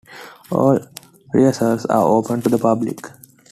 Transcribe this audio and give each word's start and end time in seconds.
All 0.49 0.79
rehearsals 1.31 1.85
are 1.85 2.03
open 2.07 2.41
to 2.41 2.49
the 2.49 2.57
public. 2.57 3.05